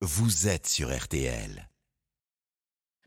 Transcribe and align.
vous 0.00 0.46
êtes 0.46 0.68
sur 0.68 0.96
RTL. 0.96 1.68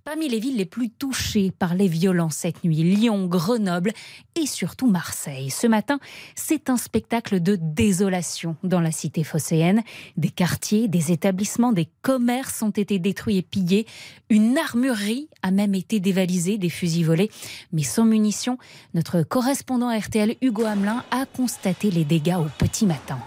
Parmi 0.03 0.27
les 0.27 0.40
villes 0.40 0.58
les 0.58 0.66
plus 0.66 0.90
touchées 0.90 1.52
par 1.52 1.75
les 1.75 1.88
violences 1.88 2.36
cette 2.36 2.64
nuit, 2.64 2.83
Lyon, 2.83 3.28
Grenoble 3.28 3.94
et 4.36 4.46
surtout 4.46 4.90
Marseille. 4.90 5.51
Ce 5.51 5.67
matin, 5.67 6.00
c'est 6.35 6.69
un 6.69 6.75
spectacle 6.75 7.40
de 7.40 7.56
désolation 7.56 8.57
dans 8.64 8.82
la 8.82 8.91
cité 8.91 9.23
phocéenne. 9.23 9.84
Des 10.18 10.32
quartiers, 10.32 10.88
des 10.88 11.12
établissements, 11.12 11.71
des 11.71 11.88
commerces 12.02 12.61
ont 12.61 12.71
été 12.71 12.99
détruits 12.99 13.37
et 13.37 13.43
pillés. 13.43 13.85
Une 14.29 14.57
armurerie 14.57 15.29
a 15.43 15.51
même 15.51 15.75
été 15.75 15.99
dévalisée, 15.99 16.57
des 16.57 16.69
fusils 16.69 17.05
volés. 17.05 17.29
Mais 17.71 17.83
sans 17.83 18.05
munitions, 18.05 18.57
notre 18.95 19.21
correspondant 19.21 19.97
RTL 19.97 20.35
Hugo 20.41 20.65
Hamelin 20.65 21.05
a 21.11 21.25
constaté 21.25 21.91
les 21.91 22.05
dégâts 22.05 22.37
au 22.39 22.47
petit 22.57 22.87
matin. 22.87 23.19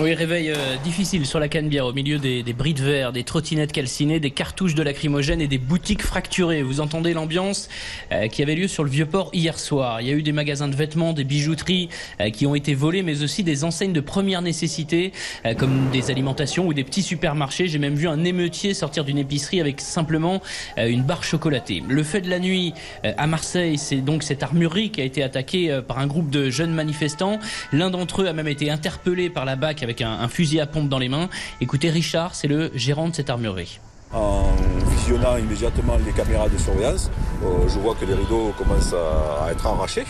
Oui, 0.00 0.14
réveil 0.14 0.50
euh, 0.50 0.76
difficile 0.84 1.26
sur 1.26 1.40
la 1.40 1.48
Canebière 1.48 1.84
au 1.84 1.92
milieu 1.92 2.18
des, 2.18 2.44
des 2.44 2.52
bris 2.52 2.72
de 2.72 2.84
verre, 2.84 3.12
des 3.12 3.24
trottinettes 3.24 3.72
calcinées, 3.72 4.20
des 4.20 4.30
cartouches 4.30 4.76
de 4.76 4.84
lacrymogène 4.84 5.40
et 5.40 5.48
des 5.48 5.58
boutiques 5.58 6.02
fracturées. 6.02 6.62
Vous 6.62 6.80
entendez 6.80 7.14
l'ambiance 7.14 7.68
euh, 8.12 8.28
qui 8.28 8.40
avait 8.40 8.54
lieu 8.54 8.68
sur 8.68 8.84
le 8.84 8.90
Vieux-Port 8.90 9.30
hier 9.32 9.58
soir. 9.58 10.00
Il 10.00 10.06
y 10.06 10.10
a 10.10 10.14
eu 10.14 10.22
des 10.22 10.30
magasins 10.30 10.68
de 10.68 10.76
vêtements, 10.76 11.12
des 11.14 11.24
bijouteries 11.24 11.88
euh, 12.20 12.30
qui 12.30 12.46
ont 12.46 12.54
été 12.54 12.74
volés, 12.74 13.02
mais 13.02 13.24
aussi 13.24 13.42
des 13.42 13.64
enseignes 13.64 13.92
de 13.92 14.00
première 14.00 14.40
nécessité 14.40 15.12
euh, 15.44 15.54
comme 15.54 15.90
des 15.90 16.12
alimentations 16.12 16.68
ou 16.68 16.74
des 16.74 16.84
petits 16.84 17.02
supermarchés. 17.02 17.66
J'ai 17.66 17.80
même 17.80 17.96
vu 17.96 18.06
un 18.06 18.22
émeutier 18.22 18.74
sortir 18.74 19.04
d'une 19.04 19.18
épicerie 19.18 19.60
avec 19.60 19.80
simplement 19.80 20.40
euh, 20.78 20.86
une 20.86 21.02
barre 21.02 21.24
chocolatée. 21.24 21.82
Le 21.88 22.04
fait 22.04 22.20
de 22.20 22.30
la 22.30 22.38
nuit 22.38 22.72
euh, 23.04 23.12
à 23.16 23.26
Marseille, 23.26 23.78
c'est 23.78 23.96
donc 23.96 24.22
cette 24.22 24.44
armurerie 24.44 24.90
qui 24.90 25.00
a 25.00 25.04
été 25.04 25.24
attaquée 25.24 25.80
par 25.88 25.98
un 25.98 26.06
groupe 26.06 26.30
de 26.30 26.50
jeunes 26.50 26.72
manifestants. 26.72 27.40
L'un 27.72 27.90
d'entre 27.90 28.22
eux 28.22 28.28
a 28.28 28.32
même 28.32 28.46
été 28.46 28.70
interpellé 28.70 29.28
par 29.28 29.44
la 29.44 29.56
BAC 29.56 29.87
avec 29.88 30.02
un, 30.02 30.28
fusil 30.28 30.60
à 30.60 30.66
pompe 30.66 30.90
dans 30.90 30.98
les 30.98 31.08
mains. 31.08 31.30
Écoutez, 31.62 31.88
Richard, 31.88 32.34
c'est 32.34 32.46
le 32.46 32.70
gérant 32.74 33.08
de 33.08 33.14
cette 33.14 33.30
armurerie. 33.30 33.80
En 34.12 34.54
visionnant 34.90 35.38
immédiatement 35.38 35.96
les 36.04 36.12
caméras 36.12 36.48
de 36.50 36.58
surveillance, 36.58 37.10
euh, 37.42 37.66
je 37.68 37.78
vois 37.78 37.94
que 37.94 38.04
les 38.04 38.12
rideaux 38.12 38.52
commencent 38.58 38.94
à, 38.94 39.50
être 39.50 39.66
arrachés. 39.66 40.04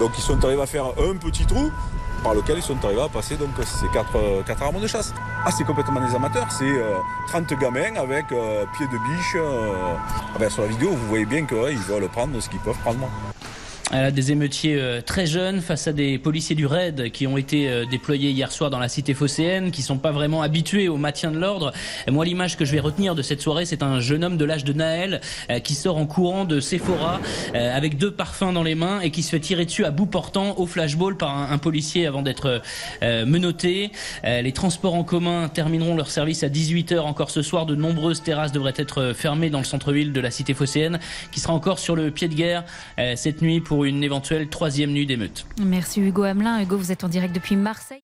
Donc 0.00 0.10
ils 0.18 0.20
sont 0.20 0.44
arrivés 0.44 0.62
à 0.62 0.66
faire 0.66 0.86
un 0.86 1.16
petit 1.16 1.46
trou 1.46 1.70
par 2.24 2.34
lequel 2.34 2.58
ils 2.58 2.62
sont 2.62 2.84
arrivés 2.84 3.02
à 3.02 3.08
passer 3.08 3.36
donc 3.36 3.50
ces 3.64 3.86
quatre, 3.88 4.16
euh, 4.16 4.42
armes 4.60 4.80
de 4.80 4.86
chasse. 4.88 5.14
Ah 5.46 5.50
c'est 5.56 5.64
complètement 5.64 6.00
des 6.04 6.14
amateurs, 6.14 6.50
c'est 6.50 6.64
euh, 6.64 6.96
30 7.28 7.54
gamins 7.54 7.94
avec 7.96 8.32
euh, 8.32 8.64
pieds 8.76 8.86
de 8.86 8.98
biche. 8.98 9.36
euh. 9.36 9.94
Ah 10.34 10.38
ben, 10.40 10.50
sur 10.50 10.62
la 10.62 10.68
vidéo 10.68 10.90
vous 10.90 11.06
voyez 11.06 11.24
bien 11.24 11.46
qu'ils 11.46 11.78
veulent 11.88 12.08
prendre 12.08 12.38
ce 12.40 12.48
qu'ils 12.48 12.60
peuvent 12.60 12.78
prendre. 12.78 13.08
Euh, 13.92 14.12
des 14.12 14.30
émeutiers 14.30 14.76
euh, 14.78 15.00
très 15.00 15.26
jeunes 15.26 15.60
face 15.60 15.88
à 15.88 15.92
des 15.92 16.16
policiers 16.16 16.54
du 16.54 16.64
RAID 16.64 17.10
qui 17.10 17.26
ont 17.26 17.36
été 17.36 17.68
euh, 17.68 17.84
déployés 17.86 18.30
hier 18.30 18.52
soir 18.52 18.70
dans 18.70 18.78
la 18.78 18.88
cité 18.88 19.14
phocéenne, 19.14 19.72
qui 19.72 19.82
sont 19.82 19.98
pas 19.98 20.12
vraiment 20.12 20.42
habitués 20.42 20.88
au 20.88 20.96
maintien 20.96 21.32
de 21.32 21.38
l'ordre. 21.38 21.72
Moi, 22.08 22.24
l'image 22.24 22.56
que 22.56 22.64
je 22.64 22.70
vais 22.70 22.78
retenir 22.78 23.16
de 23.16 23.22
cette 23.22 23.40
soirée, 23.40 23.64
c'est 23.64 23.82
un 23.82 23.98
jeune 23.98 24.22
homme 24.22 24.36
de 24.36 24.44
l'âge 24.44 24.62
de 24.62 24.72
Naël 24.72 25.20
euh, 25.50 25.58
qui 25.58 25.74
sort 25.74 25.96
en 25.96 26.06
courant 26.06 26.44
de 26.44 26.60
Sephora 26.60 27.20
avec 27.54 27.98
deux 27.98 28.10
parfums 28.10 28.52
dans 28.52 28.62
les 28.62 28.74
mains 28.74 29.00
et 29.00 29.10
qui 29.10 29.22
se 29.22 29.30
fait 29.30 29.40
tirer 29.40 29.64
dessus 29.64 29.84
à 29.84 29.90
bout 29.90 30.06
portant 30.06 30.56
au 30.58 30.66
flashball 30.66 31.16
par 31.16 31.36
un, 31.36 31.50
un 31.50 31.58
policier 31.58 32.06
avant 32.06 32.22
d'être 32.22 32.62
menotté. 33.02 33.90
Les 34.24 34.52
transports 34.52 34.94
en 34.94 35.04
commun 35.04 35.48
termineront 35.48 35.96
leur 35.96 36.10
service 36.10 36.42
à 36.42 36.48
18h 36.48 37.00
encore 37.00 37.30
ce 37.30 37.42
soir. 37.42 37.66
De 37.66 37.74
nombreuses 37.74 38.22
terrasses 38.22 38.52
devraient 38.52 38.74
être 38.76 39.12
fermées 39.14 39.50
dans 39.50 39.58
le 39.58 39.64
centre-ville 39.64 40.12
de 40.12 40.20
la 40.20 40.30
cité 40.30 40.54
phocéenne, 40.54 40.98
qui 41.32 41.40
sera 41.40 41.52
encore 41.52 41.78
sur 41.78 41.96
le 41.96 42.10
pied 42.10 42.28
de 42.28 42.34
guerre 42.34 42.64
cette 43.16 43.42
nuit 43.42 43.60
une 43.84 44.02
éventuelle 44.02 44.48
troisième 44.48 44.92
nuit 44.92 45.06
d'émeute. 45.06 45.46
Merci 45.64 46.00
Hugo 46.00 46.22
Hamelin. 46.22 46.60
Hugo, 46.60 46.76
vous 46.76 46.92
êtes 46.92 47.04
en 47.04 47.08
direct 47.08 47.34
depuis 47.34 47.56
Marseille. 47.56 48.02